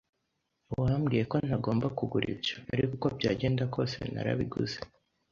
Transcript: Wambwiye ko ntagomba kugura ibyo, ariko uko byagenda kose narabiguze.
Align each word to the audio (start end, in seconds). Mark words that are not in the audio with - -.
Wambwiye 0.81 1.23
ko 1.31 1.35
ntagomba 1.45 1.87
kugura 1.97 2.25
ibyo, 2.35 2.55
ariko 2.73 2.91
uko 2.95 3.07
byagenda 3.17 3.63
kose 3.73 3.97
narabiguze. 4.13 4.77